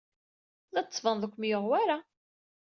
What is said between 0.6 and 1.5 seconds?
La d-tettbaned ur